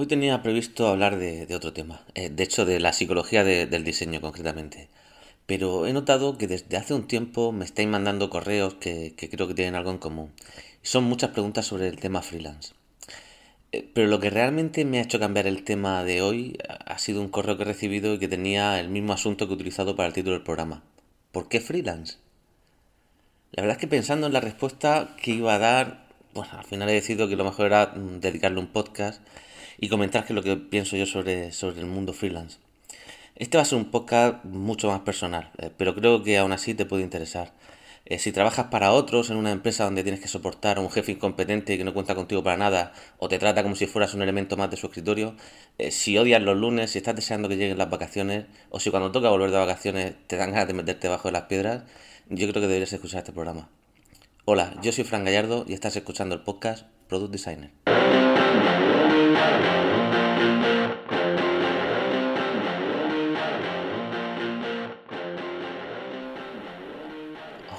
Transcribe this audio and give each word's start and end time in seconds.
Hoy 0.00 0.06
tenía 0.06 0.42
previsto 0.42 0.88
hablar 0.88 1.18
de, 1.18 1.54
otro 1.54 1.74
tema, 1.74 2.06
eh, 2.14 2.30
de 2.30 2.42
hecho 2.42 2.64
de 2.64 2.80
la 2.80 2.94
psicología 2.94 3.44
del 3.44 3.84
diseño 3.84 4.22
concretamente, 4.22 4.88
pero 5.44 5.86
he 5.86 5.92
notado 5.92 6.38
que 6.38 6.46
desde 6.46 6.78
hace 6.78 6.94
un 6.94 7.06
tiempo 7.06 7.52
me 7.52 7.66
estáis 7.66 7.86
mandando 7.86 8.30
correos 8.30 8.72
que, 8.76 9.14
creo 9.30 9.46
que 9.46 9.52
tienen 9.52 9.74
algo 9.74 9.90
en 9.90 9.98
común. 9.98 10.32
Son 10.80 11.04
muchas 11.04 11.32
preguntas 11.32 11.66
sobre 11.66 11.86
el 11.86 12.00
tema 12.00 12.22
freelance. 12.22 12.72
Eh, 13.72 13.90
pero 13.92 14.08
lo 14.08 14.20
que 14.20 14.30
realmente 14.30 14.86
me 14.86 15.00
ha 15.00 15.02
hecho 15.02 15.20
cambiar 15.20 15.46
el 15.46 15.64
tema 15.64 16.02
de 16.02 16.22
hoy 16.22 16.56
ha 16.66 16.96
sido 16.96 17.20
un 17.20 17.28
correo 17.28 17.58
que 17.58 17.64
he 17.64 17.66
recibido 17.66 18.14
y 18.14 18.18
que 18.18 18.26
tenía 18.26 18.80
el 18.80 18.88
mismo 18.88 19.12
asunto 19.12 19.46
que 19.46 19.52
he 19.52 19.56
utilizado 19.56 19.96
para 19.96 20.06
el 20.06 20.14
título 20.14 20.32
del 20.32 20.44
programa. 20.44 20.82
¿Por 21.30 21.50
qué 21.50 21.60
freelance? 21.60 22.16
La 23.52 23.64
verdad 23.64 23.76
es 23.76 23.80
que 23.82 23.86
pensando 23.86 24.28
en 24.28 24.32
la 24.32 24.40
respuesta 24.40 25.14
que 25.22 25.32
iba 25.32 25.56
a 25.56 25.58
dar, 25.58 26.06
bueno, 26.32 26.52
al 26.56 26.64
final 26.64 26.88
he 26.88 26.94
decidido 26.94 27.28
que 27.28 27.36
lo 27.36 27.44
mejor 27.44 27.66
era 27.66 27.92
mm, 27.94 28.20
dedicarle 28.20 28.60
un 28.60 28.68
podcast 28.68 29.20
y 29.80 29.88
comentar 29.88 30.24
qué 30.26 30.32
es 30.32 30.36
lo 30.36 30.42
que 30.42 30.56
pienso 30.56 30.96
yo 30.96 31.06
sobre, 31.06 31.52
sobre 31.52 31.80
el 31.80 31.86
mundo 31.86 32.12
freelance. 32.12 32.58
Este 33.34 33.56
va 33.56 33.62
a 33.62 33.64
ser 33.64 33.78
un 33.78 33.90
podcast 33.90 34.44
mucho 34.44 34.88
más 34.88 35.00
personal, 35.00 35.50
eh, 35.58 35.70
pero 35.74 35.94
creo 35.94 36.22
que 36.22 36.36
aún 36.36 36.52
así 36.52 36.74
te 36.74 36.84
puede 36.84 37.02
interesar. 37.02 37.54
Eh, 38.04 38.18
si 38.18 38.32
trabajas 38.32 38.66
para 38.66 38.92
otros 38.92 39.30
en 39.30 39.36
una 39.36 39.52
empresa 39.52 39.84
donde 39.84 40.02
tienes 40.02 40.20
que 40.20 40.28
soportar 40.28 40.78
a 40.78 40.80
un 40.80 40.90
jefe 40.90 41.12
incompetente 41.12 41.78
que 41.78 41.84
no 41.84 41.94
cuenta 41.94 42.14
contigo 42.14 42.42
para 42.42 42.56
nada 42.56 42.92
o 43.18 43.28
te 43.28 43.38
trata 43.38 43.62
como 43.62 43.76
si 43.76 43.86
fueras 43.86 44.14
un 44.14 44.22
elemento 44.22 44.56
más 44.56 44.70
de 44.70 44.76
su 44.76 44.86
escritorio, 44.88 45.34
eh, 45.78 45.90
si 45.90 46.18
odias 46.18 46.42
los 46.42 46.56
lunes, 46.56 46.90
si 46.90 46.98
estás 46.98 47.16
deseando 47.16 47.48
que 47.48 47.56
lleguen 47.56 47.78
las 47.78 47.88
vacaciones 47.88 48.46
o 48.68 48.80
si 48.80 48.90
cuando 48.90 49.12
toca 49.12 49.30
volver 49.30 49.50
de 49.50 49.58
vacaciones 49.58 50.14
te 50.26 50.36
dan 50.36 50.50
ganas 50.50 50.66
de 50.66 50.74
meterte 50.74 51.08
bajo 51.08 51.28
de 51.28 51.32
las 51.32 51.44
piedras, 51.44 51.84
yo 52.28 52.48
creo 52.48 52.60
que 52.60 52.68
deberías 52.68 52.92
escuchar 52.92 53.20
este 53.20 53.32
programa. 53.32 53.70
Hola, 54.44 54.74
yo 54.82 54.92
soy 54.92 55.04
Fran 55.04 55.24
Gallardo 55.24 55.64
y 55.66 55.72
estás 55.72 55.96
escuchando 55.96 56.34
el 56.34 56.42
podcast 56.42 56.86
Product 57.08 57.32
Designer. 57.32 58.29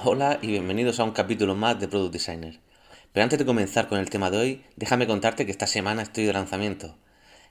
Hola 0.04 0.40
y 0.42 0.48
bienvenidos 0.48 0.98
a 0.98 1.04
un 1.04 1.12
capítulo 1.12 1.54
más 1.54 1.78
de 1.78 1.86
Product 1.86 2.12
Designer. 2.12 2.58
Pero 3.12 3.22
antes 3.22 3.38
de 3.38 3.44
comenzar 3.44 3.86
con 3.86 4.00
el 4.00 4.10
tema 4.10 4.32
de 4.32 4.36
hoy, 4.36 4.64
déjame 4.74 5.06
contarte 5.06 5.46
que 5.46 5.52
esta 5.52 5.68
semana 5.68 6.02
estoy 6.02 6.24
de 6.24 6.32
lanzamiento. 6.32 6.96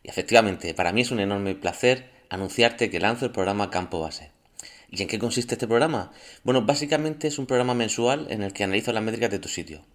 Y 0.03 0.09
efectivamente, 0.09 0.73
para 0.73 0.91
mí 0.91 0.99
es 0.99 1.11
un 1.11 1.21
enorme 1.21 1.55
placer 1.55 2.09
anunciarte 2.27 2.89
que 2.89 2.99
lanzo 2.99 3.23
el 3.23 3.31
programa 3.31 3.69
Campo 3.69 4.01
Base. 4.01 4.31
¿Y 4.89 5.01
en 5.01 5.07
qué 5.07 5.17
consiste 5.17 5.55
este 5.55 5.65
programa? 5.65 6.11
Bueno, 6.43 6.63
básicamente 6.63 7.29
es 7.29 7.39
un 7.39 7.45
programa 7.45 7.73
mensual 7.73 8.27
en 8.29 8.43
el 8.43 8.51
que 8.51 8.65
analizo 8.65 8.91
las 8.91 9.03
métricas 9.03 9.31
de 9.31 9.39
tu 9.39 9.47
sitio. 9.47 9.85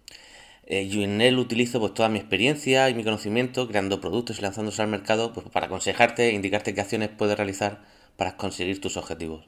Eh, 0.65 0.81
y 0.81 1.03
en 1.03 1.21
él 1.21 1.37
utilizo 1.37 1.79
pues, 1.79 1.93
toda 1.93 2.09
mi 2.09 2.17
experiencia 2.17 2.89
y 2.89 2.95
mi 2.95 3.03
conocimiento 3.03 3.67
creando 3.67 4.01
productos 4.01 4.39
y 4.39 4.41
lanzándose 4.41 4.81
al 4.81 4.87
mercado 4.87 5.31
pues, 5.31 5.47
para 5.49 5.67
aconsejarte 5.67 6.29
e 6.29 6.33
indicarte 6.33 6.73
qué 6.73 6.81
acciones 6.81 7.09
puedes 7.09 7.37
realizar 7.37 7.83
para 8.15 8.35
conseguir 8.35 8.81
tus 8.81 8.97
objetivos. 8.97 9.45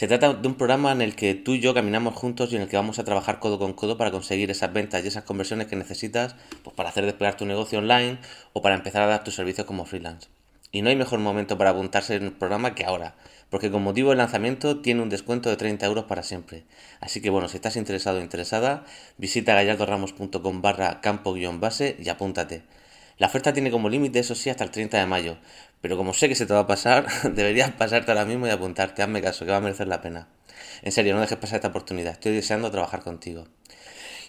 Se 0.00 0.08
trata 0.08 0.32
de 0.32 0.48
un 0.48 0.54
programa 0.54 0.92
en 0.92 1.02
el 1.02 1.14
que 1.14 1.34
tú 1.34 1.52
y 1.52 1.60
yo 1.60 1.74
caminamos 1.74 2.14
juntos 2.14 2.50
y 2.50 2.56
en 2.56 2.62
el 2.62 2.68
que 2.68 2.76
vamos 2.78 2.98
a 2.98 3.04
trabajar 3.04 3.38
codo 3.38 3.58
con 3.58 3.74
codo 3.74 3.98
para 3.98 4.10
conseguir 4.10 4.50
esas 4.50 4.72
ventas 4.72 5.04
y 5.04 5.08
esas 5.08 5.24
conversiones 5.24 5.66
que 5.66 5.76
necesitas 5.76 6.36
pues, 6.62 6.74
para 6.74 6.88
hacer 6.88 7.04
despegar 7.04 7.36
tu 7.36 7.44
negocio 7.44 7.80
online 7.80 8.16
o 8.54 8.62
para 8.62 8.76
empezar 8.76 9.02
a 9.02 9.08
dar 9.08 9.24
tus 9.24 9.34
servicios 9.34 9.66
como 9.66 9.84
freelance. 9.84 10.28
Y 10.72 10.80
no 10.80 10.88
hay 10.88 10.96
mejor 10.96 11.18
momento 11.18 11.58
para 11.58 11.68
apuntarse 11.68 12.14
en 12.14 12.22
el 12.22 12.32
programa 12.32 12.74
que 12.74 12.86
ahora, 12.86 13.14
porque 13.50 13.70
con 13.70 13.82
motivo 13.82 14.08
del 14.08 14.16
lanzamiento 14.16 14.80
tiene 14.80 15.02
un 15.02 15.10
descuento 15.10 15.50
de 15.50 15.58
30 15.58 15.84
euros 15.84 16.04
para 16.06 16.22
siempre. 16.22 16.64
Así 17.02 17.20
que 17.20 17.28
bueno, 17.28 17.48
si 17.48 17.56
estás 17.56 17.76
interesado 17.76 18.20
o 18.20 18.22
interesada, 18.22 18.86
visita 19.18 19.52
gallardoramos.com 19.52 20.62
barra 20.62 21.02
campo-base 21.02 21.96
y 22.00 22.08
apúntate. 22.08 22.62
La 23.20 23.26
oferta 23.26 23.52
tiene 23.52 23.70
como 23.70 23.90
límite, 23.90 24.18
eso 24.18 24.34
sí, 24.34 24.48
hasta 24.48 24.64
el 24.64 24.70
30 24.70 24.96
de 24.96 25.04
mayo, 25.04 25.36
pero 25.80 25.96
como 25.96 26.14
sé 26.14 26.28
que 26.28 26.34
se 26.34 26.46
te 26.46 26.54
va 26.54 26.60
a 26.60 26.66
pasar, 26.66 27.06
deberías 27.34 27.70
pasarte 27.72 28.10
ahora 28.10 28.24
mismo 28.24 28.46
y 28.46 28.50
apuntarte, 28.50 29.02
hazme 29.02 29.22
caso, 29.22 29.44
que 29.44 29.50
va 29.50 29.58
a 29.58 29.60
merecer 29.60 29.88
la 29.88 30.00
pena. 30.00 30.28
En 30.82 30.92
serio, 30.92 31.14
no 31.14 31.20
dejes 31.20 31.38
pasar 31.38 31.56
esta 31.56 31.68
oportunidad, 31.68 32.12
estoy 32.12 32.32
deseando 32.32 32.70
trabajar 32.70 33.02
contigo. 33.02 33.46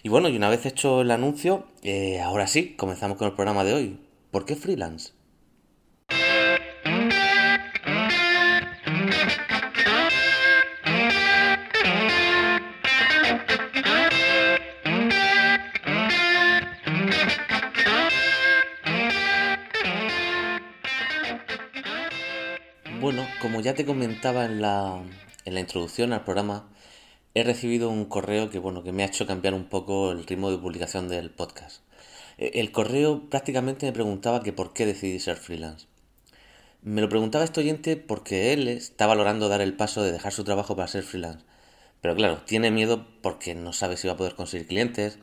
Y 0.02 0.08
bueno, 0.08 0.28
y 0.28 0.36
una 0.36 0.48
vez 0.48 0.66
hecho 0.66 1.02
el 1.02 1.10
anuncio, 1.10 1.66
eh, 1.82 2.20
ahora 2.20 2.46
sí, 2.46 2.74
comenzamos 2.76 3.16
con 3.16 3.28
el 3.28 3.34
programa 3.34 3.64
de 3.64 3.74
hoy. 3.74 4.00
¿Por 4.30 4.44
qué 4.44 4.56
freelance? 4.56 5.12
Bueno, 23.02 23.26
como 23.40 23.60
ya 23.60 23.74
te 23.74 23.84
comentaba 23.84 24.44
en 24.44 24.62
la, 24.62 25.02
en 25.44 25.54
la 25.54 25.58
introducción 25.58 26.12
al 26.12 26.22
programa, 26.22 26.68
he 27.34 27.42
recibido 27.42 27.90
un 27.90 28.04
correo 28.04 28.48
que, 28.48 28.60
bueno, 28.60 28.84
que 28.84 28.92
me 28.92 29.02
ha 29.02 29.06
hecho 29.06 29.26
cambiar 29.26 29.54
un 29.54 29.64
poco 29.64 30.12
el 30.12 30.24
ritmo 30.24 30.52
de 30.52 30.58
publicación 30.58 31.08
del 31.08 31.30
podcast. 31.30 31.82
E, 32.38 32.60
el 32.60 32.70
correo 32.70 33.28
prácticamente 33.28 33.86
me 33.86 33.92
preguntaba 33.92 34.44
que 34.44 34.52
por 34.52 34.72
qué 34.72 34.86
decidí 34.86 35.18
ser 35.18 35.36
freelance. 35.36 35.88
Me 36.82 37.00
lo 37.00 37.08
preguntaba 37.08 37.42
este 37.42 37.58
oyente 37.58 37.96
porque 37.96 38.52
él 38.52 38.68
está 38.68 39.08
valorando 39.08 39.48
dar 39.48 39.62
el 39.62 39.74
paso 39.74 40.04
de 40.04 40.12
dejar 40.12 40.32
su 40.32 40.44
trabajo 40.44 40.76
para 40.76 40.86
ser 40.86 41.02
freelance. 41.02 41.44
Pero 42.00 42.14
claro, 42.14 42.42
tiene 42.46 42.70
miedo 42.70 43.04
porque 43.20 43.56
no 43.56 43.72
sabe 43.72 43.96
si 43.96 44.06
va 44.06 44.14
a 44.14 44.16
poder 44.16 44.36
conseguir 44.36 44.68
clientes, 44.68 45.18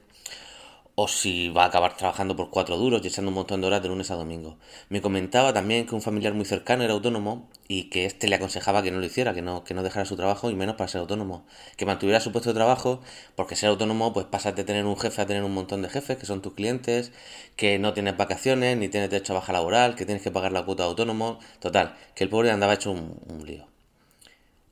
o 0.95 1.07
si 1.07 1.47
va 1.47 1.63
a 1.63 1.67
acabar 1.67 1.95
trabajando 1.95 2.35
por 2.35 2.49
cuatro 2.49 2.75
duros 2.75 3.01
y 3.05 3.07
echando 3.07 3.29
un 3.29 3.35
montón 3.35 3.61
de 3.61 3.67
horas 3.67 3.81
de 3.81 3.87
lunes 3.87 4.11
a 4.11 4.15
domingo. 4.15 4.57
Me 4.89 5.01
comentaba 5.01 5.53
también 5.53 5.85
que 5.85 5.95
un 5.95 6.01
familiar 6.01 6.33
muy 6.33 6.43
cercano 6.43 6.83
era 6.83 6.91
autónomo 6.91 7.47
y 7.71 7.83
que 7.83 8.05
éste 8.05 8.27
le 8.27 8.35
aconsejaba 8.35 8.81
que 8.81 8.89
no 8.89 8.99
lo 8.99 9.05
hiciera, 9.05 9.35
que 9.35 9.43
no, 9.43 9.63
que 9.63 9.75
no 9.75 9.83
dejara 9.83 10.03
su 10.03 10.15
trabajo 10.15 10.49
y 10.49 10.55
menos 10.55 10.75
para 10.75 10.87
ser 10.87 11.01
autónomo, 11.01 11.45
que 11.77 11.85
mantuviera 11.85 12.19
su 12.19 12.31
puesto 12.31 12.49
de 12.49 12.55
trabajo 12.55 12.99
porque 13.35 13.55
ser 13.55 13.69
autónomo 13.69 14.11
pues 14.11 14.25
pasas 14.25 14.55
de 14.55 14.63
tener 14.63 14.85
un 14.85 14.97
jefe 14.97 15.21
a 15.21 15.27
tener 15.27 15.43
un 15.43 15.53
montón 15.53 15.83
de 15.83 15.89
jefes 15.89 16.17
que 16.17 16.25
son 16.25 16.41
tus 16.41 16.55
clientes, 16.55 17.11
que 17.55 17.77
no 17.77 17.93
tienes 17.93 18.17
vacaciones 18.17 18.75
ni 18.75 18.89
tienes 18.89 19.11
derecho 19.11 19.33
a 19.33 19.35
baja 19.35 19.53
laboral, 19.53 19.95
que 19.95 20.05
tienes 20.05 20.23
que 20.23 20.31
pagar 20.31 20.51
la 20.51 20.65
cuota 20.65 20.81
de 20.83 20.89
autónomo, 20.89 21.39
total, 21.59 21.95
que 22.15 22.23
el 22.23 22.31
pobre 22.31 22.49
andaba 22.49 22.73
hecho 22.73 22.91
un, 22.91 23.45
lío. 23.45 23.67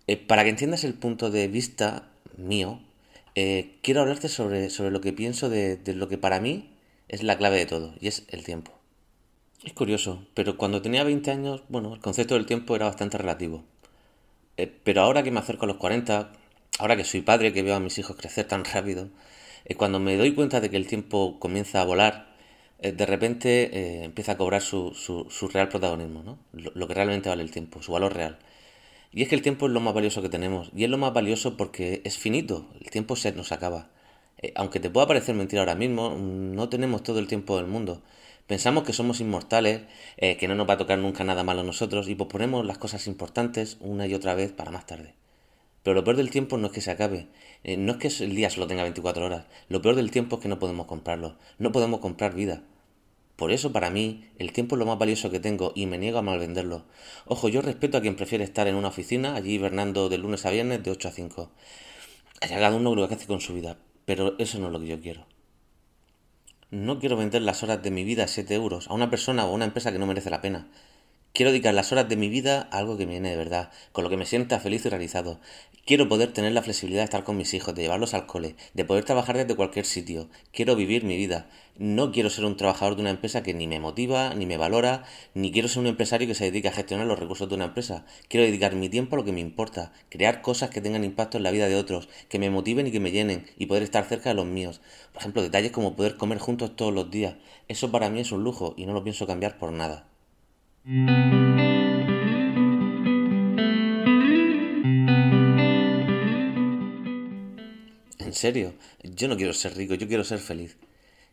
Eh, 0.08 0.18
para 0.18 0.44
que 0.44 0.50
entiendas 0.50 0.84
el 0.84 0.96
punto 0.96 1.30
de 1.30 1.48
vista 1.48 2.10
mío, 2.36 2.80
eh, 3.36 3.78
quiero 3.84 4.02
hablarte 4.02 4.28
sobre, 4.28 4.72
sobre 4.72 4.90
lo 4.90 5.02
que 5.02 5.14
pienso 5.14 5.50
de, 5.50 5.80
lo 5.86 6.08
que 6.08 6.18
para 6.18 6.40
mí 6.40 6.72
es 7.10 7.22
la 7.22 7.38
clave 7.38 7.58
de 7.58 7.68
todo, 7.68 7.94
y 8.00 8.08
es 8.08 8.24
el 8.30 8.44
tiempo. 8.44 8.77
Es 9.64 9.74
curioso, 9.74 10.26
pero 10.34 10.58
cuando 10.58 10.82
tenía 10.82 11.04
20 11.04 11.32
años, 11.32 11.64
bueno, 11.70 11.94
el 11.94 12.00
concepto 12.00 12.36
del 12.36 12.46
tiempo 12.46 12.76
era 12.76 12.86
bastante 12.86 13.18
relativo. 13.18 13.64
Eh, 14.58 14.72
pero 14.84 15.02
ahora 15.02 15.24
que 15.24 15.32
me 15.32 15.40
acerco 15.40 15.66
a 15.66 15.68
los 15.68 15.78
40, 15.78 16.32
ahora 16.80 16.96
que 16.96 17.04
soy 17.04 17.22
padre, 17.22 17.54
que 17.54 17.64
veo 17.64 17.76
a 17.76 17.80
mis 17.80 17.98
hijos 17.98 18.16
crecer 18.16 18.48
tan 18.48 18.66
rápido, 18.66 19.10
eh, 19.66 19.76
cuando 19.76 20.00
me 20.00 20.16
doy 20.18 20.34
cuenta 20.34 20.62
de 20.62 20.70
que 20.70 20.78
el 20.78 20.88
tiempo 20.88 21.40
comienza 21.40 21.82
a 21.82 21.86
volar, 21.86 22.28
de 22.80 23.06
repente 23.08 24.04
empieza 24.04 24.34
a 24.34 24.38
cobrar 24.38 24.62
su, 24.62 24.94
su, 24.94 25.48
real 25.48 25.68
protagonismo, 25.68 26.22
¿no? 26.22 26.38
lo 26.54 26.88
que 26.88 26.94
realmente 26.94 27.28
vale 27.28 27.42
el 27.42 27.50
tiempo, 27.50 27.82
su 27.82 27.92
valor 27.92 28.14
real. 28.14 28.38
Y 29.12 29.24
es 29.24 29.30
que 29.30 29.36
el 29.36 29.42
tiempo 29.42 29.68
es 29.68 29.72
lo 29.72 29.80
más 29.80 29.94
valioso 29.94 30.22
que 30.22 30.30
tenemos. 30.30 30.70
Y 30.76 30.84
es 30.84 30.90
lo 30.90 30.98
más 30.98 31.14
valioso 31.14 31.58
porque 31.58 32.02
es 32.04 32.18
finito. 32.18 32.68
El 32.80 32.90
tiempo 32.90 33.16
se 33.16 33.32
nos 33.32 33.52
acaba. 33.52 33.90
Eh, 34.40 34.54
aunque 34.56 34.80
te 34.80 34.90
pueda 34.90 35.08
parecer 35.08 35.36
mentira 35.36 35.62
ahora 35.62 35.76
mismo, 35.76 36.12
no 36.12 36.70
tenemos 36.70 37.04
todo 37.04 37.20
el 37.20 37.28
tiempo 37.28 37.58
del 37.58 37.68
mundo. 37.68 38.02
Pensamos 38.48 38.86
que 38.86 38.94
somos 38.94 39.20
inmortales, 39.20 39.82
eh, 40.16 40.38
que 40.38 40.48
no 40.48 40.56
nos 40.56 40.70
va 40.70 40.76
a 40.76 40.78
tocar 40.78 40.98
nunca 40.98 41.26
nada 41.26 41.44
malo 41.44 41.62
a 41.62 41.64
nosotros 41.66 42.08
y 42.08 42.16
posponemos 42.16 42.66
las 42.66 42.78
cosas 42.78 43.06
importantes 43.08 43.76
una 43.82 44.08
y 44.08 44.14
otra 44.14 44.36
vez 44.36 44.54
para 44.54 44.72
más 44.72 44.86
tarde. 44.86 45.16
Pero 45.84 45.96
lo 45.96 46.06
peor 46.06 46.16
del 46.16 46.30
tiempo 46.30 46.58
no 46.58 46.68
es 46.68 46.74
que 46.74 46.80
se 46.80 46.92
acabe, 46.92 47.28
eh, 47.66 47.76
no 47.76 47.94
es 47.94 47.98
que 47.98 48.24
el 48.24 48.36
día 48.36 48.50
solo 48.50 48.66
tenga 48.68 48.84
24 48.84 49.26
horas, 49.26 49.46
lo 49.68 49.82
peor 49.82 49.96
del 49.96 50.12
tiempo 50.12 50.38
es 50.38 50.42
que 50.42 50.48
no 50.48 50.60
podemos 50.60 50.86
comprarlo, 50.86 51.36
no 51.60 51.74
podemos 51.74 52.00
comprar 52.00 52.36
vida. 52.36 52.64
Por 53.36 53.52
eso 53.52 53.74
para 53.74 53.90
mí 53.90 54.30
el 54.40 54.54
tiempo 54.54 54.76
es 54.76 54.80
lo 54.80 54.86
más 54.86 54.98
valioso 54.98 55.30
que 55.30 55.42
tengo 55.42 55.74
y 55.76 55.86
me 55.86 55.98
niego 55.98 56.18
a 56.18 56.22
malvenderlo. 56.22 56.86
Ojo, 57.26 57.50
yo 57.50 57.62
respeto 57.62 57.98
a 57.98 58.02
quien 58.02 58.16
prefiere 58.16 58.46
estar 58.46 58.68
en 58.68 58.76
una 58.76 58.88
oficina, 58.88 59.36
allí 59.36 59.56
hibernando 59.56 60.08
de 60.08 60.18
lunes 60.18 60.46
a 60.46 60.52
viernes 60.52 60.84
de 60.84 60.92
8 60.92 61.10
a 61.10 61.12
5. 61.12 61.52
Haya 62.42 62.60
cada 62.60 62.78
uno 62.78 62.96
lo 62.96 63.08
que 63.10 63.16
hace 63.16 63.28
con 63.28 63.42
su 63.42 63.54
vida, 63.54 63.78
pero 64.06 64.36
eso 64.40 64.58
no 64.58 64.68
es 64.68 64.74
lo 64.74 64.80
que 64.80 64.88
yo 64.88 65.02
quiero. 65.02 65.37
No 66.70 67.00
quiero 67.00 67.16
vender 67.16 67.42
las 67.44 67.64
horas 67.64 67.82
de 67.82 67.92
mi 67.92 68.04
vida 68.04 68.26
a 68.26 68.28
7 68.28 68.54
euros 68.54 68.90
a 68.90 68.94
una 68.94 69.10
persona 69.10 69.46
o 69.46 69.50
a 69.50 69.54
una 69.54 69.64
empresa 69.64 69.94
que 69.94 70.00
no 70.00 70.06
merece 70.06 70.30
la 70.30 70.42
pena. 70.42 70.68
Quiero 71.38 71.52
dedicar 71.52 71.76
las 71.76 71.92
horas 71.92 72.10
de 72.10 72.16
mi 72.16 72.30
vida 72.30 72.68
a 72.72 72.80
algo 72.80 72.98
que 72.98 73.06
me 73.06 73.12
viene 73.12 73.30
de 73.30 73.36
verdad, 73.36 73.70
con 73.92 74.04
lo 74.04 74.10
que 74.10 74.18
me 74.18 74.26
sienta 74.26 74.60
feliz 74.60 74.84
y 74.88 74.90
realizado. 74.90 75.40
Quiero 75.86 76.10
poder 76.10 76.34
tener 76.34 76.52
la 76.52 76.64
flexibilidad 76.64 77.02
de 77.02 77.06
estar 77.06 77.24
con 77.24 77.38
mis 77.38 77.54
hijos, 77.54 77.76
de 77.76 77.84
llevarlos 77.84 78.16
al 78.16 78.26
cole, 78.26 78.56
de 78.74 78.86
poder 78.86 79.04
trabajar 79.04 79.38
desde 79.38 79.56
cualquier 79.56 79.86
sitio. 79.86 80.30
Quiero 80.52 80.76
vivir 80.76 81.04
mi 81.04 81.16
vida. 81.16 81.48
No 81.78 82.12
quiero 82.12 82.32
ser 82.32 82.44
un 82.44 82.58
trabajador 82.58 82.96
de 82.96 83.02
una 83.02 83.12
empresa 83.12 83.44
que 83.44 83.54
ni 83.54 83.68
me 83.68 83.80
motiva, 83.80 84.34
ni 84.34 84.48
me 84.48 84.58
valora, 84.58 85.04
ni 85.36 85.52
quiero 85.52 85.68
ser 85.68 85.82
un 85.82 85.86
empresario 85.86 86.28
que 86.28 86.34
se 86.34 86.46
dedique 86.46 86.70
a 86.70 86.72
gestionar 86.72 87.06
los 87.06 87.20
recursos 87.20 87.48
de 87.48 87.54
una 87.54 87.66
empresa. 87.66 88.04
Quiero 88.30 88.44
dedicar 88.44 88.74
mi 88.74 88.90
tiempo 88.90 89.16
a 89.16 89.20
lo 89.20 89.24
que 89.24 89.32
me 89.32 89.40
importa, 89.40 89.94
crear 90.10 90.42
cosas 90.42 90.72
que 90.72 90.82
tengan 90.82 91.04
impacto 91.04 91.38
en 91.38 91.44
la 91.44 91.52
vida 91.52 91.68
de 91.68 91.76
otros, 91.76 92.10
que 92.30 92.40
me 92.40 92.50
motiven 92.50 92.88
y 92.88 92.92
que 92.92 93.00
me 93.00 93.12
llenen, 93.12 93.46
y 93.60 93.68
poder 93.68 93.84
estar 93.84 94.06
cerca 94.06 94.30
de 94.30 94.36
los 94.36 94.48
míos. 94.48 94.82
Por 95.14 95.22
ejemplo, 95.22 95.44
detalles 95.44 95.72
como 95.72 95.96
poder 95.96 96.18
comer 96.18 96.40
juntos 96.40 96.76
todos 96.76 96.92
los 96.92 97.12
días. 97.12 97.36
Eso 97.68 97.92
para 97.92 98.10
mí 98.10 98.22
es 98.22 98.32
un 98.32 98.44
lujo 98.44 98.74
y 98.76 98.88
no 98.88 98.94
lo 98.94 99.04
pienso 99.04 99.28
cambiar 99.28 99.60
por 99.60 99.72
nada. 99.72 100.08
En 100.90 101.04
serio, 108.32 108.74
yo 109.04 109.28
no 109.28 109.36
quiero 109.36 109.52
ser 109.52 109.76
rico, 109.76 109.96
yo 109.96 110.08
quiero 110.08 110.24
ser 110.24 110.40
feliz. 110.40 110.78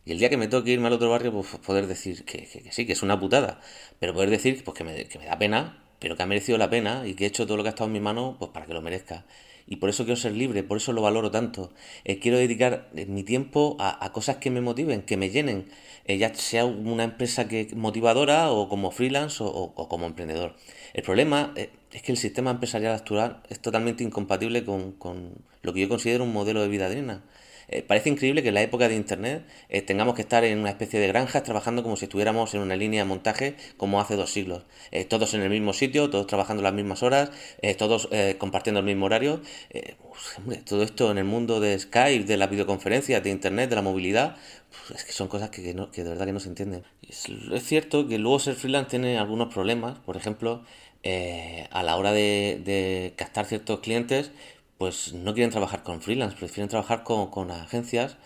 Y 0.05 0.11
el 0.11 0.19
día 0.19 0.29
que 0.29 0.37
me 0.37 0.49
toque 0.49 0.73
irme 0.73 0.89
al 0.89 0.95
otro 0.95 1.09
barrio, 1.09 1.31
pues 1.33 1.47
poder 1.65 1.87
decir 1.87 2.25
que, 2.25 2.47
sí, 2.73 2.85
que 2.85 2.95
es 2.95 3.03
una 3.05 3.21
putada. 3.21 3.61
Pero 4.01 4.13
poder 4.13 4.31
decir 4.31 4.65
pues, 4.65 4.77
que, 4.77 4.83
me, 4.83 5.05
que 5.05 5.21
me 5.21 5.27
da 5.27 5.39
pena, 5.39 5.85
pero 6.01 6.17
que 6.17 6.25
ha 6.25 6.27
merecido 6.27 6.59
la 6.59 6.69
pena 6.69 7.07
y 7.07 7.15
que 7.15 7.23
he 7.23 7.29
hecho 7.29 7.47
todo 7.47 7.57
lo 7.57 7.63
que 7.63 7.69
ha 7.69 7.71
estado 7.71 7.87
en 7.87 7.93
mi 7.93 8.01
mano 8.01 8.35
pues, 8.41 8.51
para 8.51 8.67
que 8.67 8.75
lo 8.75 8.83
merezca 8.83 9.25
y 9.67 9.77
por 9.77 9.89
eso 9.89 10.05
quiero 10.05 10.21
ser 10.21 10.33
libre, 10.33 10.63
por 10.63 10.77
eso 10.77 10.93
lo 10.93 11.03
valoro 11.03 11.31
tanto. 11.31 11.73
Eh, 12.05 12.19
quiero 12.19 12.39
dedicar 12.39 12.89
eh, 12.95 13.07
mi 13.07 13.23
tiempo 13.23 13.77
a, 13.81 14.11
cosas 14.13 14.37
que 14.37 14.51
me 14.51 14.61
motiven, 14.61 15.03
que 15.03 15.17
me 15.17 15.31
llenen, 15.31 15.67
eh, 16.05 16.19
ya 16.19 16.35
sea 16.35 16.65
una 16.65 17.05
empresa 17.05 17.49
que 17.49 17.69
motivadora 17.75 18.51
o 18.51 18.69
como 18.69 18.91
freelance 18.91 19.39
o, 19.41 19.75
como 19.89 20.07
emprendedor. 20.07 20.55
El 20.93 21.03
problema 21.03 21.55
es 21.57 22.03
que 22.03 22.13
el 22.13 22.19
sistema 22.19 22.51
empresarial 22.51 22.95
actual 22.95 23.43
es 23.49 23.61
totalmente 23.61 24.05
incompatible 24.05 24.65
con, 24.65 24.97
lo 25.63 25.73
que 25.73 25.81
yo 25.81 25.89
considero 25.89 26.25
un 26.25 26.33
modelo 26.33 26.61
de 26.63 26.69
vida 26.69 26.91
digna. 26.91 27.23
Eh, 27.69 27.83
parece 27.83 28.11
increíble 28.11 28.43
que 28.43 28.49
en 28.49 28.55
la 28.55 28.63
época 28.63 28.89
de 28.89 28.95
Internet 28.95 29.45
eh, 29.69 29.83
tengamos 29.83 30.15
que 30.15 30.23
estar 30.23 30.45
en 30.45 30.59
una 30.59 30.71
especie 30.71 31.01
de 31.01 31.09
granjas 31.09 31.43
trabajando 31.43 31.83
como 31.83 31.97
si 31.97 32.05
estuviéramos 32.05 32.55
en 32.55 32.61
una 32.61 32.77
línea 32.77 33.03
de 33.03 33.09
montaje 33.09 33.57
como 33.77 34.01
hace 34.01 34.17
dos 34.17 34.31
siglos. 34.31 34.65
Eh, 34.91 35.05
todos 35.05 35.35
en 35.35 35.43
el 35.43 35.51
mismo 35.51 35.73
sitio, 35.73 36.11
todos 36.11 36.27
trabajando 36.27 36.63
las 36.63 36.73
mismas 36.73 37.03
horas, 37.03 37.31
todos 37.79 38.09
compartiendo 38.39 38.81
el 38.81 38.87
mismo 38.87 39.07
horario. 39.07 39.41
Todo 40.67 40.83
esto 40.83 41.11
en 41.11 41.19
el 41.19 41.25
mundo 41.25 41.61
de 41.61 41.79
Skype, 41.79 42.25
de 42.25 42.37
la 42.37 42.47
videoconferencia, 42.47 43.21
de 43.21 43.31
Internet, 43.31 43.71
de 43.71 43.77
la 43.77 43.83
movilidad, 43.83 44.37
es 44.95 45.05
que 45.05 45.13
son 45.13 45.29
cosas 45.29 45.51
que, 45.51 45.63
de 45.63 46.03
verdad 46.03 46.27
que 46.27 46.33
no 46.33 46.41
se 46.41 46.49
entienden. 46.49 46.85
Es, 47.09 47.29
cierto 47.65 48.07
que 48.09 48.19
luego 48.19 48.39
ser 48.39 48.55
freelance 48.55 48.91
tiene 48.91 49.19
algunos 49.19 49.53
problemas, 49.53 49.99
por 50.01 50.17
ejemplo, 50.17 50.65
a 51.71 51.83
la 51.83 51.97
hora 51.97 52.13
de, 52.13 52.61
de 52.65 53.15
captar 53.17 53.47
ciertos 53.47 53.81
clientes, 53.81 54.31
pues 54.79 55.13
no 55.13 55.35
quieren 55.35 55.51
trabajar 55.51 55.83
con 55.83 56.01
freelance, 56.03 56.37
prefieren 56.37 56.69
trabajar 56.69 57.05
con, 57.05 57.51
agencias. 57.51 58.17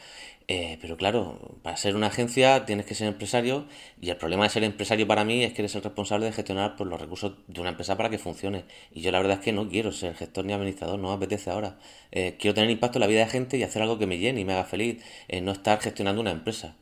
Eh, 0.51 0.79
pero 0.81 0.97
claro, 0.97 1.59
para 1.63 1.77
ser 1.77 1.95
una 1.95 2.07
agencia 2.07 2.65
tienes 2.65 2.87
que 2.87 2.95
ser 2.95 3.07
empresario 3.07 3.67
y 4.01 4.09
el 4.09 4.17
problema 4.17 4.45
de 4.45 4.51
ser 4.51 4.65
empresario 4.65 5.07
para 5.07 5.23
mí 5.23 5.45
es 5.45 5.53
que 5.53 5.61
eres 5.61 5.75
el 5.75 5.83
responsable 5.83 6.25
de 6.25 6.33
gestionar 6.33 6.75
pues, 6.75 6.89
los 6.89 6.99
recursos 6.99 7.35
de 7.49 7.61
una 7.61 7.71
empresa 7.71 7.99
para 7.99 8.09
que 8.09 8.19
funcione. 8.19 8.65
Y 8.93 9.03
yo 9.03 9.13
la 9.13 9.19
verdad 9.19 9.39
es 9.39 9.45
que 9.45 9.53
no 9.53 9.69
quiero 9.69 9.93
ser 9.93 10.15
gestor 10.15 10.47
ni 10.47 10.55
administrador, 10.55 10.99
no 10.99 11.09
me 11.09 11.15
apetece 11.15 11.51
ahora. 11.51 11.79
Eh, 12.13 12.37
quiero 12.39 12.55
tener 12.55 12.71
impacto 12.71 12.97
en 12.99 13.01
la 13.01 13.07
vida 13.09 13.21
de 13.21 13.31
gente 13.31 13.59
y 13.59 13.63
hacer 13.63 13.83
algo 13.83 13.99
que 13.99 14.07
me 14.07 14.19
llene 14.19 14.41
y 14.41 14.45
me 14.47 14.55
haga 14.55 14.65
feliz, 14.65 15.05
eh, 15.29 15.43
no 15.43 15.53
estar 15.53 15.81
gestionando 15.81 16.23
una 16.23 16.31
empresa. 16.31 16.77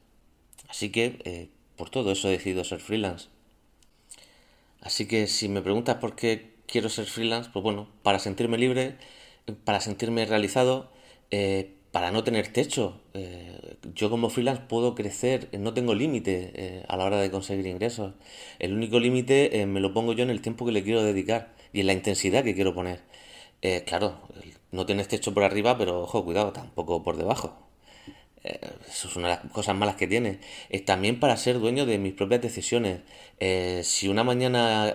Así 0.68 0.90
que 0.90 1.50
por 1.76 1.90
todo 1.90 2.12
eso 2.12 2.28
he 2.28 2.32
decidido 2.32 2.62
ser 2.64 2.80
freelance. 2.80 3.28
Así 4.80 5.06
que 5.06 5.26
si 5.26 5.48
me 5.48 5.62
preguntas 5.62 5.96
por 5.96 6.14
qué 6.14 6.54
quiero 6.66 6.88
ser 6.88 7.06
freelance, 7.06 7.50
pues 7.52 7.62
bueno, 7.62 7.88
para 8.02 8.18
sentirme 8.18 8.58
libre 8.58 8.96
para 9.64 9.80
sentirme 9.80 10.26
realizado, 10.26 10.90
eh, 11.30 11.74
para 11.92 12.10
no 12.10 12.24
tener 12.24 12.48
techo. 12.48 13.00
Eh, 13.14 13.76
yo 13.94 14.10
como 14.10 14.28
freelance 14.28 14.62
puedo 14.68 14.94
crecer, 14.94 15.48
no 15.58 15.72
tengo 15.74 15.94
límite 15.94 16.52
eh, 16.54 16.84
a 16.88 16.96
la 16.96 17.04
hora 17.04 17.20
de 17.20 17.30
conseguir 17.30 17.66
ingresos. 17.66 18.14
El 18.58 18.72
único 18.74 19.00
límite 19.00 19.64
me 19.66 19.80
lo 19.80 19.94
pongo 19.94 20.12
yo 20.12 20.22
en 20.22 20.30
el 20.30 20.42
tiempo 20.42 20.66
que 20.66 20.72
le 20.72 20.82
quiero 20.82 21.02
dedicar 21.02 21.54
y 21.72 21.80
en 21.80 21.86
la 21.86 21.92
intensidad 21.92 22.44
que 22.44 22.54
quiero 22.54 22.74
poner. 22.74 23.00
claro, 23.86 24.20
no 24.72 24.86
tienes 24.86 25.08
techo 25.08 25.34
por 25.34 25.44
arriba, 25.44 25.78
pero 25.78 26.02
ojo, 26.02 26.24
cuidado, 26.24 26.52
tampoco 26.52 27.02
por 27.02 27.16
debajo. 27.16 27.56
Eso 28.44 29.08
es 29.08 29.16
una 29.16 29.28
de 29.28 29.34
las 29.34 29.52
cosas 29.52 29.74
malas 29.76 29.96
que 29.96 30.06
tiene. 30.06 30.40
Es 30.70 30.84
también 30.84 31.18
para 31.18 31.36
ser 31.36 31.58
dueño 31.58 31.86
de 31.86 31.98
mis 31.98 32.12
propias 32.14 32.42
decisiones. 32.42 33.00
si 33.82 34.08
una 34.08 34.24
mañana 34.24 34.94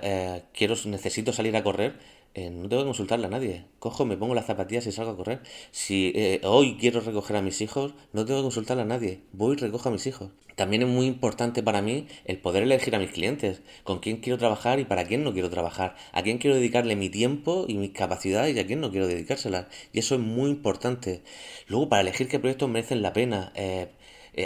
quiero, 0.53 0.75
necesito 0.85 1.33
salir 1.33 1.55
a 1.57 1.63
correr, 1.63 1.95
eh, 2.33 2.49
no 2.49 2.69
tengo 2.69 2.83
que 2.83 2.87
consultarle 2.87 3.27
a 3.27 3.29
nadie. 3.29 3.65
Cojo, 3.79 4.05
me 4.05 4.15
pongo 4.15 4.35
las 4.35 4.45
zapatillas 4.45 4.87
y 4.87 4.91
salgo 4.91 5.11
a 5.11 5.17
correr. 5.17 5.41
Si 5.71 6.13
eh, 6.15 6.39
hoy 6.43 6.77
quiero 6.79 7.01
recoger 7.01 7.35
a 7.35 7.41
mis 7.41 7.59
hijos, 7.61 7.93
no 8.13 8.25
tengo 8.25 8.39
que 8.39 8.43
consultarle 8.43 8.83
a 8.83 8.85
nadie. 8.85 9.21
Voy 9.33 9.55
y 9.55 9.59
recojo 9.59 9.89
a 9.89 9.91
mis 9.91 10.07
hijos. 10.07 10.31
También 10.55 10.83
es 10.83 10.87
muy 10.87 11.07
importante 11.07 11.63
para 11.63 11.81
mí 11.81 12.07
el 12.25 12.37
poder 12.37 12.63
elegir 12.63 12.95
a 12.95 12.99
mis 12.99 13.11
clientes, 13.11 13.61
con 13.83 13.99
quién 13.99 14.17
quiero 14.17 14.37
trabajar 14.37 14.79
y 14.79 14.85
para 14.85 15.05
quién 15.05 15.23
no 15.23 15.33
quiero 15.33 15.49
trabajar, 15.49 15.95
a 16.11 16.23
quién 16.23 16.37
quiero 16.37 16.55
dedicarle 16.55 16.95
mi 16.95 17.09
tiempo 17.09 17.65
y 17.67 17.75
mis 17.75 17.91
capacidades 17.91 18.55
y 18.55 18.59
a 18.59 18.67
quién 18.67 18.79
no 18.81 18.91
quiero 18.91 19.07
dedicárselas. 19.07 19.67
Y 19.91 19.99
eso 19.99 20.15
es 20.15 20.21
muy 20.21 20.51
importante. 20.51 21.23
Luego, 21.67 21.89
para 21.89 22.01
elegir 22.01 22.27
qué 22.27 22.39
proyectos 22.39 22.69
merecen 22.69 23.01
la 23.01 23.13
pena, 23.13 23.51
eh, 23.55 23.89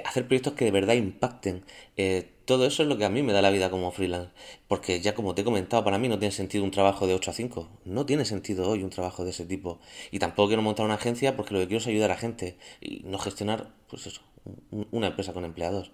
hacer 0.05 0.27
proyectos 0.27 0.53
que 0.53 0.65
de 0.65 0.71
verdad 0.71 0.95
impacten. 0.95 1.63
Todo 2.45 2.67
eso 2.67 2.83
es 2.83 2.89
lo 2.89 2.97
que 2.97 3.05
a 3.05 3.09
mí 3.09 3.23
me 3.23 3.33
da 3.33 3.41
la 3.41 3.49
vida 3.49 3.71
como 3.71 3.91
freelance. 3.91 4.31
Porque 4.67 5.01
ya 5.01 5.15
como 5.15 5.33
te 5.33 5.41
he 5.41 5.45
comentado, 5.45 5.83
para 5.83 5.97
mí 5.97 6.07
no 6.07 6.19
tiene 6.19 6.31
sentido 6.31 6.63
un 6.63 6.71
trabajo 6.71 7.07
de 7.07 7.15
8 7.15 7.31
a 7.31 7.33
5. 7.33 7.69
No 7.85 8.05
tiene 8.05 8.25
sentido 8.25 8.69
hoy 8.69 8.83
un 8.83 8.91
trabajo 8.91 9.23
de 9.23 9.31
ese 9.31 9.45
tipo. 9.45 9.79
Y 10.11 10.19
tampoco 10.19 10.49
quiero 10.49 10.61
montar 10.61 10.85
una 10.85 10.95
agencia 10.95 11.35
porque 11.35 11.53
lo 11.53 11.59
que 11.61 11.67
quiero 11.67 11.79
es 11.79 11.87
ayudar 11.87 12.11
a 12.11 12.17
gente 12.17 12.57
y 12.81 13.01
no 13.03 13.17
gestionar, 13.17 13.71
pues 13.89 14.05
eso, 14.05 14.21
una 14.91 15.07
empresa 15.07 15.33
con 15.33 15.43
empleados. 15.43 15.91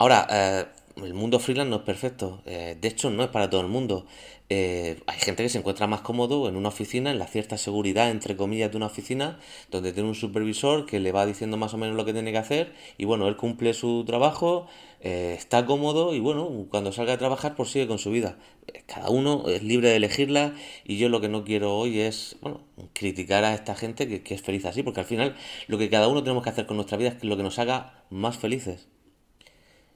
Ahora, 0.00 0.26
eh, 0.30 0.64
el 1.04 1.12
mundo 1.12 1.38
freelance 1.38 1.68
no 1.68 1.76
es 1.76 1.82
perfecto. 1.82 2.40
Eh, 2.46 2.74
de 2.80 2.88
hecho, 2.88 3.10
no 3.10 3.22
es 3.22 3.28
para 3.28 3.50
todo 3.50 3.60
el 3.60 3.66
mundo. 3.66 4.06
Eh, 4.48 4.98
hay 5.06 5.18
gente 5.18 5.42
que 5.42 5.50
se 5.50 5.58
encuentra 5.58 5.86
más 5.86 6.00
cómodo 6.00 6.48
en 6.48 6.56
una 6.56 6.70
oficina, 6.70 7.10
en 7.10 7.18
la 7.18 7.26
cierta 7.26 7.58
seguridad, 7.58 8.10
entre 8.10 8.34
comillas, 8.34 8.70
de 8.70 8.78
una 8.78 8.86
oficina, 8.86 9.38
donde 9.70 9.92
tiene 9.92 10.08
un 10.08 10.14
supervisor 10.14 10.86
que 10.86 11.00
le 11.00 11.12
va 11.12 11.26
diciendo 11.26 11.58
más 11.58 11.74
o 11.74 11.76
menos 11.76 11.96
lo 11.96 12.06
que 12.06 12.14
tiene 12.14 12.32
que 12.32 12.38
hacer. 12.38 12.72
Y 12.96 13.04
bueno, 13.04 13.28
él 13.28 13.36
cumple 13.36 13.74
su 13.74 14.04
trabajo, 14.06 14.68
eh, 15.02 15.34
está 15.36 15.66
cómodo 15.66 16.14
y 16.14 16.18
bueno, 16.20 16.48
cuando 16.70 16.92
salga 16.92 17.12
a 17.12 17.18
trabajar, 17.18 17.54
pues 17.54 17.70
sigue 17.70 17.86
con 17.86 17.98
su 17.98 18.10
vida. 18.10 18.38
Cada 18.86 19.10
uno 19.10 19.50
es 19.50 19.62
libre 19.62 19.90
de 19.90 19.96
elegirla 19.96 20.54
y 20.86 20.96
yo 20.96 21.10
lo 21.10 21.20
que 21.20 21.28
no 21.28 21.44
quiero 21.44 21.76
hoy 21.76 22.00
es, 22.00 22.36
bueno, 22.40 22.62
criticar 22.94 23.44
a 23.44 23.52
esta 23.52 23.74
gente 23.74 24.08
que, 24.08 24.22
que 24.22 24.32
es 24.32 24.40
feliz 24.40 24.64
así, 24.64 24.82
porque 24.82 25.00
al 25.00 25.06
final 25.06 25.36
lo 25.66 25.76
que 25.76 25.90
cada 25.90 26.08
uno 26.08 26.22
tenemos 26.22 26.42
que 26.42 26.48
hacer 26.48 26.64
con 26.64 26.78
nuestra 26.78 26.96
vida 26.96 27.10
es 27.10 27.22
lo 27.22 27.36
que 27.36 27.42
nos 27.42 27.58
haga 27.58 28.02
más 28.08 28.38
felices 28.38 28.88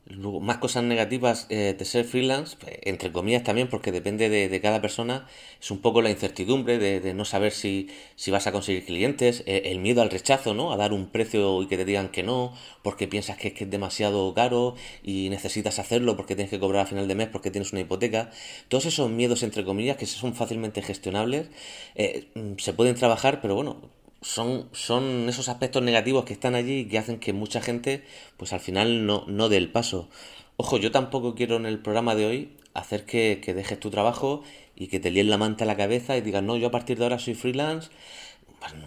más 0.06 0.58
cosas 0.58 0.84
negativas 0.84 1.46
eh, 1.48 1.74
de 1.78 1.84
ser 1.84 2.04
freelance, 2.04 2.56
pues, 2.60 2.78
entre 2.82 3.10
comillas 3.10 3.42
también, 3.42 3.68
porque 3.68 3.90
depende 3.90 4.28
de, 4.28 4.60
cada 4.60 4.80
persona, 4.80 5.26
es 5.60 5.70
un 5.70 5.78
poco 5.78 6.02
la 6.02 6.10
incertidumbre 6.10 6.78
de, 6.78 7.14
no 7.14 7.24
saber 7.24 7.52
si, 7.52 7.88
si, 8.14 8.30
vas 8.30 8.46
a 8.46 8.52
conseguir 8.52 8.84
clientes, 8.84 9.42
eh, 9.46 9.62
el 9.66 9.78
miedo 9.78 10.02
al 10.02 10.10
rechazo, 10.10 10.52
¿no? 10.54 10.72
A 10.72 10.76
dar 10.76 10.92
un 10.92 11.08
precio 11.08 11.62
y 11.62 11.66
que 11.68 11.76
te 11.76 11.84
digan 11.84 12.10
que 12.10 12.22
no, 12.22 12.52
porque 12.82 13.08
piensas 13.08 13.38
que 13.38 13.48
es, 13.48 13.54
que 13.54 13.64
es 13.64 13.70
demasiado 13.70 14.34
caro 14.34 14.74
y 15.02 15.28
necesitas 15.30 15.78
hacerlo 15.78 16.16
porque 16.16 16.34
tienes 16.34 16.50
que 16.50 16.60
cobrar 16.60 16.82
a 16.82 16.86
final 16.86 17.08
de 17.08 17.14
mes 17.14 17.28
porque 17.28 17.50
tienes 17.50 17.72
una 17.72 17.80
hipoteca. 17.80 18.30
Todos 18.68 18.86
esos 18.86 19.10
miedos, 19.10 19.42
entre 19.42 19.64
comillas, 19.64 19.96
que 19.96 20.06
son 20.06 20.34
fácilmente 20.34 20.82
gestionables, 20.82 21.48
eh, 21.94 22.28
mm, 22.34 22.58
se 22.58 22.72
pueden 22.74 22.94
trabajar, 22.94 23.40
pero 23.40 23.54
bueno, 23.54 23.90
son, 24.24 24.68
son 24.72 25.28
esos 25.28 25.48
aspectos 25.48 25.82
negativos 25.82 26.24
que 26.24 26.32
están 26.32 26.54
allí 26.54 26.80
y 26.80 26.84
que 26.86 26.98
hacen 26.98 27.20
que 27.20 27.32
mucha 27.32 27.60
gente, 27.60 28.02
pues 28.38 28.52
al 28.52 28.60
final 28.60 29.06
no, 29.06 29.24
no 29.28 29.48
dé 29.50 29.58
el 29.58 29.70
paso. 29.70 30.08
Ojo, 30.56 30.78
yo 30.78 30.90
tampoco 30.90 31.34
quiero 31.34 31.56
en 31.56 31.66
el 31.66 31.78
programa 31.78 32.14
de 32.14 32.26
hoy 32.26 32.56
hacer 32.72 33.04
que, 33.04 33.38
dejes 33.54 33.78
tu 33.78 33.90
trabajo 33.90 34.42
y 34.76 34.88
que 34.88 34.98
te 34.98 35.10
líen 35.10 35.28
la 35.28 35.36
manta 35.36 35.64
a 35.64 35.66
la 35.66 35.76
cabeza 35.76 36.16
y 36.16 36.22
digas, 36.22 36.42
no, 36.42 36.56
yo 36.56 36.68
a 36.68 36.70
partir 36.70 36.98
de 36.98 37.04
ahora 37.04 37.18
soy 37.18 37.34
freelance. 37.34 37.90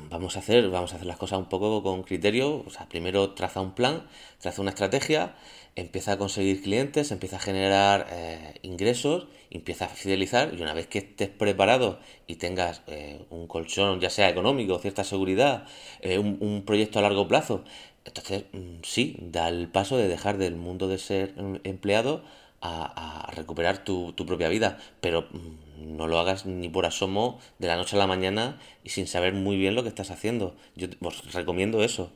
Vamos 0.10 0.36
a 0.36 0.40
hacer, 0.40 0.70
vamos 0.70 0.94
a 0.94 0.96
hacer 0.96 1.08
las 1.08 1.18
cosas 1.18 1.40
un 1.40 1.50
poco 1.50 1.84
con 1.84 2.04
criterio. 2.04 2.64
O 2.66 2.70
sea, 2.70 2.88
primero 2.90 3.32
traza 3.32 3.62
un 3.62 3.74
plan, 3.74 4.08
traza 4.40 4.62
una 4.62 4.72
estrategia 4.72 5.36
empieza 5.78 6.14
a 6.14 6.18
conseguir 6.18 6.64
clientes, 6.64 7.12
empieza 7.12 7.36
a 7.36 7.40
generar 7.40 8.08
eh, 8.10 8.56
ingresos, 8.64 9.28
empieza 9.52 9.86
a 9.86 9.90
fidelizar 9.90 10.54
y 10.58 10.62
una 10.62 10.74
vez 10.74 10.88
que 10.88 10.98
estés 10.98 11.30
preparado 11.30 12.00
y 12.26 12.36
tengas 12.36 12.82
eh, 12.88 13.24
un 13.30 13.46
colchón, 13.48 14.02
ya 14.02 14.10
sea 14.10 14.28
económico, 14.28 14.80
cierta 14.80 15.04
seguridad, 15.04 15.66
eh, 16.02 16.18
un, 16.18 16.64
proyecto 16.66 16.98
a 16.98 17.04
largo 17.04 17.28
plazo, 17.28 17.64
entonces 18.06 18.46
mm, 18.54 18.80
sí, 18.84 19.18
da 19.22 19.50
el 19.50 19.68
paso 19.68 19.98
de 19.98 20.08
dejar 20.08 20.40
del 20.40 20.56
mundo 20.56 20.88
de 20.88 20.98
ser 20.98 21.36
empleado 21.64 22.24
a, 22.68 23.32
recuperar 23.36 23.84
tu, 23.84 24.16
propia 24.16 24.50
vida, 24.50 24.80
pero 25.02 25.28
mm, 25.32 25.98
no 25.98 26.08
lo 26.08 26.20
hagas 26.20 26.46
ni 26.46 26.70
por 26.70 26.86
asomo 26.86 27.40
de 27.60 27.68
la 27.68 27.76
noche 27.76 27.96
a 27.96 28.00
la 28.00 28.08
mañana 28.08 28.60
y 28.84 28.90
sin 28.90 29.08
saber 29.08 29.34
muy 29.34 29.58
bien 29.58 29.76
lo 29.76 29.84
que 29.84 29.90
estás 29.90 30.12
haciendo. 30.12 30.56
Yo 30.76 30.88
os 31.02 31.34
recomiendo 31.34 31.84
eso. 31.84 32.12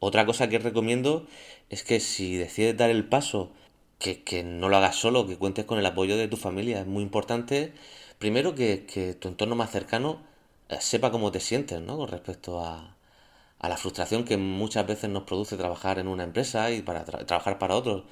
Otra 0.00 0.26
cosa 0.26 0.48
que 0.48 0.58
recomiendo 0.58 1.26
es 1.68 1.84
que 1.84 2.00
si 2.00 2.36
decides 2.36 2.76
dar 2.76 2.90
el 2.90 3.04
paso, 3.04 3.52
que, 3.98 4.42
no 4.42 4.68
lo 4.68 4.76
hagas 4.78 4.96
solo, 4.96 5.26
que 5.26 5.36
cuentes 5.36 5.66
con 5.66 5.78
el 5.78 5.86
apoyo 5.86 6.16
de 6.16 6.28
tu 6.28 6.36
familia. 6.36 6.80
Es 6.80 6.86
muy 6.86 7.02
importante, 7.02 7.74
primero, 8.18 8.54
que, 8.54 9.16
tu 9.20 9.28
entorno 9.28 9.56
más 9.56 9.70
cercano 9.70 10.22
eh, 10.68 10.78
sepa 10.80 11.10
cómo 11.10 11.30
te 11.32 11.40
sientes, 11.40 11.80
¿no? 11.82 11.98
Con 11.98 12.08
respecto 12.08 12.60
a, 12.64 12.96
a 13.58 13.68
la 13.68 13.76
frustración 13.76 14.24
que 14.24 14.36
muchas 14.38 14.86
veces 14.86 15.10
nos 15.10 15.24
produce 15.24 15.56
trabajar 15.56 15.98
en 15.98 16.08
una 16.08 16.24
empresa 16.24 16.70
y 16.70 16.82
para 16.82 17.04
trabajar 17.04 17.58
para 17.58 17.76
otros 17.76 18.04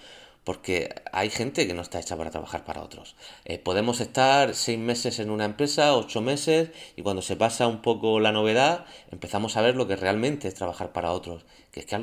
porque 0.44 0.94
hay 1.12 1.30
gente 1.30 1.66
que 1.66 1.74
no 1.74 1.82
está 1.82 2.00
hecha 2.00 2.16
para 2.16 2.30
trabajar 2.30 2.64
para 2.64 2.82
otros. 2.82 3.16
Eh, 3.44 3.58
podemos 3.58 4.00
estar 4.00 4.54
seis 4.54 4.78
meses 4.78 5.18
en 5.18 5.30
una 5.30 5.44
empresa, 5.44 5.94
ocho 5.96 6.20
meses, 6.20 6.70
y 6.96 7.02
cuando 7.02 7.22
se 7.22 7.36
pasa 7.36 7.66
un 7.66 7.82
poco 7.82 8.20
la 8.20 8.32
novedad, 8.32 8.86
empezamos 9.10 9.56
a 9.56 9.62
ver 9.62 9.76
lo 9.76 9.86
que 9.86 9.96
realmente 9.96 10.48
es 10.48 10.54
trabajar 10.54 10.92
para 10.92 11.12
otros, 11.12 11.44
que 11.70 11.80
es 11.80 11.86
que 11.86 11.98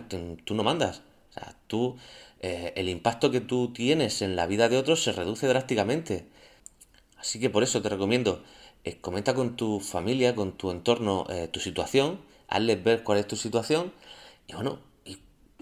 tú 0.46 0.56
no 0.56 0.63
mandas. 0.63 1.01
O 1.32 1.34
sea, 1.34 1.56
tú 1.68 1.98
eh, 2.42 2.74
el 2.75 2.89
impacto 2.89 3.32
que 3.32 3.42
tú 3.42 3.74
tienes 3.74 4.22
en 4.22 4.36
la 4.36 4.46
vida 4.48 4.70
de 4.70 4.77
otros 4.77 5.04
se 5.04 5.12
reduce 5.12 5.48
drásticamente. 5.48 6.25
Así 7.18 7.39
que 7.39 7.50
por 7.50 7.63
eso 7.63 7.82
te 7.82 7.89
recomiendo, 7.89 8.44
eh, 8.84 8.98
comenta 9.01 9.34
con 9.34 9.56
tu 9.56 9.80
familia, 9.80 10.36
con 10.36 10.54
tu 10.54 10.70
entorno, 10.72 11.25
tu 11.51 11.60
situación, 11.60 12.22
hazles 12.48 12.84
ver 12.84 13.04
cuál 13.04 13.20
es 13.20 13.27
tu 13.27 13.36
situación 13.36 13.94
y 14.48 14.54
bueno, 14.54 14.80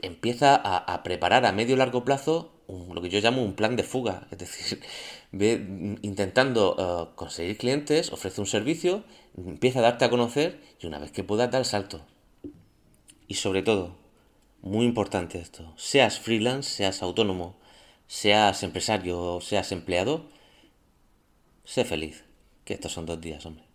empieza 0.01 0.55
a, 0.55 1.03
preparar 1.03 1.45
a 1.45 1.51
medio 1.53 1.75
y 1.75 1.77
largo 1.77 2.03
plazo 2.03 2.51
lo 2.67 3.01
que 3.01 3.09
yo 3.09 3.19
llamo 3.19 3.43
un 3.43 3.55
plan 3.55 3.75
de 3.75 3.83
fuga. 3.83 4.27
Es 4.31 4.37
decir, 4.37 4.81
ve 5.31 5.97
intentando 6.01 7.13
conseguir 7.15 7.57
clientes, 7.57 8.11
ofrece 8.11 8.41
un 8.41 8.47
servicio, 8.47 9.03
empieza 9.37 9.79
a 9.79 9.83
darte 9.83 10.05
a 10.05 10.09
conocer 10.09 10.61
y 10.79 10.87
una 10.87 10.99
vez 10.99 11.11
que 11.11 11.23
puedas 11.23 11.51
dar 11.51 11.61
el 11.61 11.65
salto. 11.65 12.01
Y 13.27 13.35
sobre 13.35 13.63
todo, 13.63 13.95
muy 14.61 14.85
importante 14.85 15.39
esto. 15.39 15.73
Seas 15.77 16.19
freelance, 16.19 16.69
seas 16.69 17.01
autónomo, 17.01 17.55
seas 18.07 18.63
empresario, 18.63 19.39
seas 19.41 19.71
empleado, 19.71 20.29
sé 21.63 21.83
feliz. 21.83 22.23
Que 22.63 22.73
estos 22.75 22.93
son 22.93 23.05
dos 23.05 23.19
días, 23.19 23.45
hombre. 23.45 23.65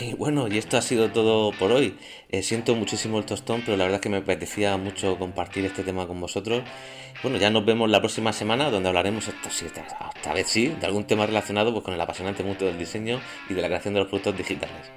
Y 0.00 0.14
bueno, 0.14 0.48
y 0.48 0.58
esto 0.58 0.76
ha 0.76 0.82
sido 0.82 1.10
todo 1.10 1.52
por 1.52 1.72
hoy. 1.72 1.96
Eh, 2.28 2.42
siento 2.42 2.74
muchísimo 2.74 3.18
el 3.18 3.24
tostón, 3.24 3.62
pero 3.64 3.76
la 3.76 3.84
verdad 3.84 3.96
es 3.96 4.02
que 4.02 4.08
me 4.08 4.18
apetecía 4.18 4.76
mucho 4.76 5.18
compartir 5.18 5.64
este 5.64 5.82
tema 5.84 6.06
con 6.06 6.20
vosotros. 6.20 6.64
Bueno, 7.22 7.38
ya 7.38 7.48
nos 7.50 7.64
vemos 7.64 7.88
la 7.88 8.00
próxima 8.00 8.32
semana 8.32 8.70
donde 8.70 8.88
hablaremos, 8.88 9.28
esta, 9.28 10.34
vez 10.34 10.48
sí, 10.48 10.68
de 10.68 10.86
algún 10.86 11.04
tema 11.06 11.24
relacionado 11.24 11.72
pues, 11.72 11.84
con 11.84 11.94
el 11.94 12.00
apasionante 12.00 12.42
mundo 12.42 12.66
del 12.66 12.78
diseño 12.78 13.20
y 13.48 13.54
de 13.54 13.62
la 13.62 13.68
creación 13.68 13.94
de 13.94 14.00
los 14.00 14.08
productos 14.08 14.36
digitales. 14.36 14.90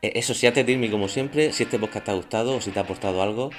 Eh, 0.00 0.12
eso 0.14 0.32
sí, 0.32 0.46
antes 0.46 0.64
de 0.66 0.90
como 0.90 1.08
siempre, 1.08 1.52
si 1.52 1.64
este 1.64 1.78
podcast 1.78 2.06
te 2.06 2.10
ha 2.10 2.14
gustado 2.14 2.56
o 2.56 2.60
si 2.60 2.70
te 2.70 2.78
ha 2.78 2.82
aportado 2.82 3.22
algo, 3.22 3.50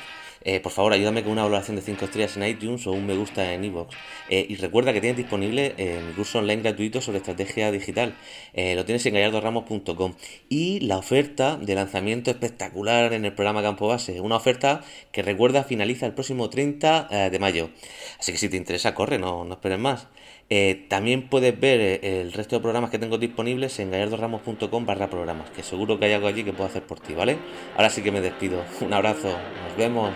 eh, 0.43 0.59
por 0.59 0.71
favor 0.71 0.93
ayúdame 0.93 1.23
con 1.23 1.31
una 1.31 1.43
valoración 1.43 1.75
de 1.75 1.81
5 1.81 2.05
estrellas 2.05 2.37
en 2.37 2.43
iTunes 2.43 2.85
o 2.87 2.91
un 2.91 3.05
me 3.05 3.15
gusta 3.15 3.53
en 3.53 3.63
iVoox. 3.63 3.93
Eh, 4.29 4.45
y 4.49 4.55
recuerda 4.55 4.93
que 4.93 5.01
tienes 5.01 5.17
disponible 5.17 5.75
mi 6.07 6.13
curso 6.13 6.39
online 6.39 6.61
gratuito 6.61 7.01
sobre 7.01 7.19
estrategia 7.19 7.71
digital. 7.71 8.15
lo 8.53 8.85
tienes 8.85 9.05
en 9.05 9.13
gallardoramos.com. 9.13 10.13
Y 10.49 10.79
la 10.81 10.97
oferta 10.97 11.57
de 11.57 11.75
lanzamiento 11.75 12.31
espectacular 12.31 13.13
en 13.13 13.25
el 13.25 13.33
programa 13.33 13.61
Campo 13.61 13.87
Base. 13.87 14.21
Una 14.21 14.35
oferta 14.35 14.81
que 15.11 15.21
recuerda 15.21 15.63
finaliza 15.63 16.05
el 16.05 16.13
próximo 16.13 16.49
30 16.49 17.29
de 17.29 17.39
mayo. 17.39 17.69
Así 18.19 18.31
que 18.31 18.37
si 18.37 18.49
te 18.49 18.57
interesa, 18.57 18.93
corre, 18.93 19.19
no 19.19 19.51
esperes 19.51 19.79
más. 19.79 20.07
Eh, 20.55 20.85
también 20.87 21.29
puedes 21.29 21.59
ver 21.59 21.81
eh, 21.81 22.21
el 22.21 22.31
resto 22.31 22.55
de 22.55 22.61
programas 22.61 22.91
que 22.91 22.99
tengo 22.99 23.17
disponibles 23.17 23.79
en 23.79 23.89
gallardoramos.com 23.89 24.85
barra 24.85 25.09
programas, 25.09 25.49
que 25.49 25.63
seguro 25.63 25.97
que 25.97 26.05
hay 26.05 26.13
algo 26.13 26.27
allí 26.27 26.43
que 26.43 26.53
puedo 26.53 26.69
hacer 26.69 26.83
por 26.83 26.99
ti, 26.99 27.15
¿vale? 27.15 27.37
Ahora 27.75 27.89
sí 27.89 28.03
que 28.03 28.11
me 28.11 28.21
despido. 28.21 28.63
Un 28.81 28.93
abrazo, 28.93 29.29
nos 29.29 29.75
vemos. 29.75 30.11